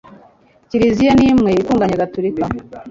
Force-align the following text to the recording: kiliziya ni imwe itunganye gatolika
kiliziya 0.69 1.13
ni 1.15 1.25
imwe 1.31 1.51
itunganye 1.61 1.95
gatolika 2.01 2.43